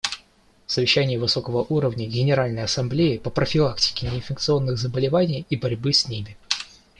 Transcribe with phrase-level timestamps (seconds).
[0.65, 6.39] Совещание высокого уровня Генеральной Ассамблеи по профилактике неинфекционных заболеваний и борьбе с ними.